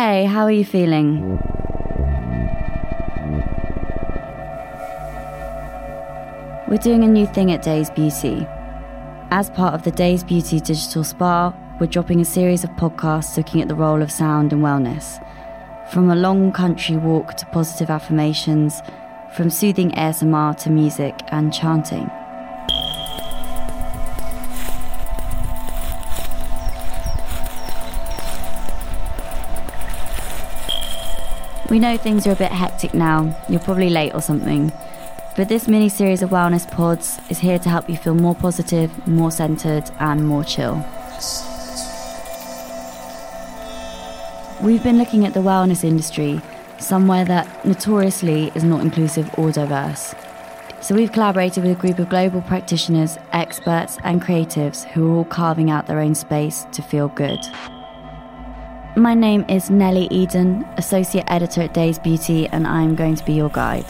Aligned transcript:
Hey, 0.00 0.26
how 0.26 0.44
are 0.44 0.52
you 0.52 0.64
feeling? 0.64 1.40
We're 6.68 6.78
doing 6.80 7.02
a 7.02 7.08
new 7.08 7.26
thing 7.26 7.50
at 7.50 7.62
Dazed 7.62 7.96
Beauty. 7.96 8.46
As 9.32 9.50
part 9.50 9.74
of 9.74 9.82
the 9.82 9.90
Dazed 9.90 10.28
Beauty 10.28 10.60
Digital 10.60 11.02
Spa, 11.02 11.52
we're 11.80 11.88
dropping 11.88 12.20
a 12.20 12.24
series 12.24 12.62
of 12.62 12.70
podcasts 12.76 13.36
looking 13.36 13.60
at 13.60 13.66
the 13.66 13.74
role 13.74 14.00
of 14.00 14.12
sound 14.12 14.52
and 14.52 14.62
wellness. 14.62 15.18
From 15.92 16.10
a 16.10 16.14
long 16.14 16.52
country 16.52 16.96
walk 16.96 17.34
to 17.34 17.46
positive 17.46 17.90
affirmations, 17.90 18.80
from 19.34 19.50
soothing 19.50 19.90
ASMR 19.90 20.56
to 20.58 20.70
music 20.70 21.18
and 21.32 21.52
chanting. 21.52 22.08
We 31.70 31.78
know 31.78 31.98
things 31.98 32.26
are 32.26 32.32
a 32.32 32.36
bit 32.36 32.50
hectic 32.50 32.94
now, 32.94 33.36
you're 33.46 33.60
probably 33.60 33.90
late 33.90 34.14
or 34.14 34.22
something. 34.22 34.72
But 35.36 35.50
this 35.50 35.68
mini 35.68 35.90
series 35.90 36.22
of 36.22 36.30
wellness 36.30 36.68
pods 36.68 37.20
is 37.28 37.38
here 37.38 37.58
to 37.58 37.68
help 37.68 37.90
you 37.90 37.96
feel 37.96 38.14
more 38.14 38.34
positive, 38.34 39.06
more 39.06 39.30
centered, 39.30 39.90
and 40.00 40.26
more 40.26 40.44
chill. 40.44 40.76
We've 44.62 44.82
been 44.82 44.96
looking 44.96 45.26
at 45.26 45.34
the 45.34 45.40
wellness 45.40 45.84
industry, 45.84 46.40
somewhere 46.78 47.26
that 47.26 47.64
notoriously 47.66 48.50
is 48.54 48.64
not 48.64 48.80
inclusive 48.80 49.30
or 49.38 49.52
diverse. 49.52 50.14
So 50.80 50.94
we've 50.94 51.12
collaborated 51.12 51.64
with 51.64 51.76
a 51.76 51.80
group 51.80 51.98
of 51.98 52.08
global 52.08 52.40
practitioners, 52.40 53.18
experts, 53.32 53.98
and 54.04 54.22
creatives 54.22 54.84
who 54.86 55.12
are 55.12 55.16
all 55.18 55.24
carving 55.26 55.70
out 55.70 55.86
their 55.86 56.00
own 56.00 56.14
space 56.14 56.66
to 56.72 56.80
feel 56.80 57.08
good. 57.08 57.40
My 58.98 59.14
name 59.14 59.44
is 59.48 59.70
Nellie 59.70 60.08
Eden, 60.10 60.66
Associate 60.76 61.24
Editor 61.28 61.62
at 61.62 61.72
Dazed 61.72 62.02
Beauty, 62.02 62.48
and 62.48 62.66
I'm 62.66 62.96
going 62.96 63.14
to 63.14 63.24
be 63.24 63.32
your 63.32 63.48
guide. 63.48 63.84